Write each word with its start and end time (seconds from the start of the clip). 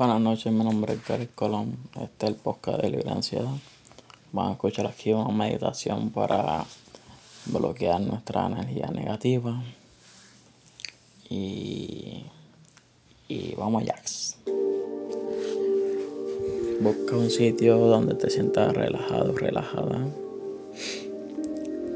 Buenas 0.00 0.22
noches, 0.22 0.50
mi 0.50 0.64
nombre 0.64 0.94
es 0.94 1.06
Gary 1.06 1.26
Colón. 1.26 1.76
Este 1.92 2.24
es 2.24 2.30
el 2.30 2.34
podcast 2.36 2.80
de 2.80 2.88
Libre 2.88 3.10
Ansiedad. 3.10 3.52
Vamos 4.32 4.52
a 4.52 4.54
escuchar 4.54 4.86
aquí 4.86 5.12
una 5.12 5.28
meditación 5.28 6.08
para 6.08 6.64
bloquear 7.44 8.00
nuestra 8.00 8.46
energía 8.46 8.86
negativa. 8.86 9.62
Y, 11.28 12.24
y 13.28 13.54
vamos 13.56 13.82
allá. 13.82 13.96
Busca 16.80 17.16
un 17.16 17.28
sitio 17.28 17.76
donde 17.76 18.14
te 18.14 18.30
sientas 18.30 18.72
relajado, 18.72 19.34
relajada. 19.34 20.06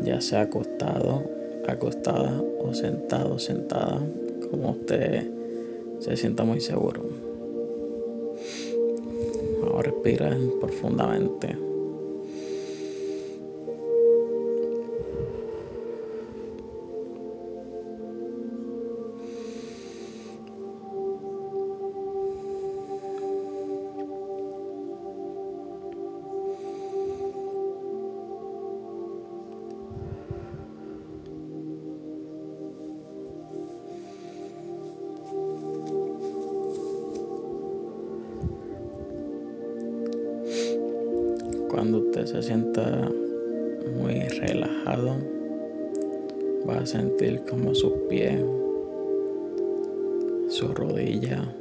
Ya 0.03 0.21
sea 0.21 0.43
acostado, 0.43 1.25
acostada 1.67 2.39
o 2.63 2.75
sentado, 2.75 3.39
sentada, 3.39 3.99
como 4.51 4.73
usted 4.73 5.27
se 6.01 6.19
sienta 6.19 6.45
muy 6.45 6.61
seguro. 6.61 7.24
Respira 10.05 10.37
profundamente. 10.61 11.74
Se 42.27 42.43
sienta 42.43 43.11
muy 43.99 44.21
relajado, 44.41 45.17
va 46.67 46.79
a 46.79 46.87
sentir 46.87 47.43
como 47.49 47.75
sus 47.75 47.93
pies, 48.09 48.41
su 50.49 50.69
rodilla, 50.69 51.55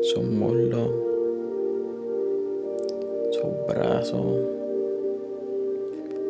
su 0.00 0.22
muslo, 0.22 0.90
sus 3.30 3.66
brazos, 3.68 4.38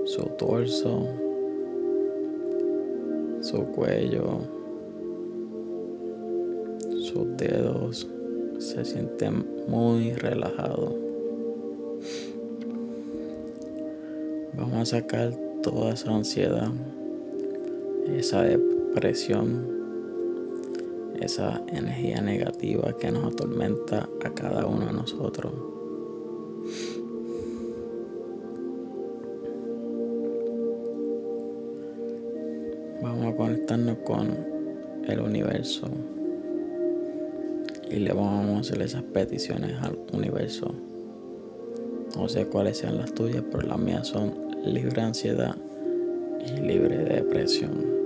su 0.05 0.23
torso, 0.37 1.07
su 3.41 3.65
cuello, 3.67 4.41
sus 6.99 7.37
dedos 7.37 8.09
se 8.59 8.85
sienten 8.85 9.47
muy 9.69 10.13
relajados. 10.15 11.06
Vamos 14.57 14.79
a 14.79 14.85
sacar 14.87 15.35
toda 15.63 15.93
esa 15.93 16.13
ansiedad, 16.13 16.71
esa 18.17 18.43
depresión, 18.43 19.67
esa 21.21 21.63
energía 21.69 22.23
negativa 22.23 22.97
que 22.99 23.13
nos 23.13 23.35
atormenta 23.35 24.09
a 24.25 24.31
cada 24.31 24.65
uno 24.65 24.87
de 24.87 24.93
nosotros. 24.95 25.53
Vamos 33.03 33.27
a 33.27 33.37
conectarnos 33.37 33.99
con 33.99 34.39
el 35.07 35.21
universo 35.21 35.87
y 37.91 37.97
le 37.97 38.13
vamos 38.15 38.57
a 38.57 38.61
hacer 38.61 38.81
esas 38.81 39.03
peticiones 39.03 39.77
al 39.83 39.99
universo. 40.15 40.75
No 42.17 42.29
sé 42.29 42.47
cuáles 42.47 42.79
sean 42.79 42.97
las 42.97 43.13
tuyas, 43.15 43.45
pero 43.51 43.67
las 43.67 43.79
mías 43.79 44.09
son 44.09 44.35
libre 44.65 44.93
de 44.93 45.01
ansiedad 45.03 45.55
y 46.47 46.61
libre 46.61 46.97
de 46.97 47.17
depresión. 47.17 48.06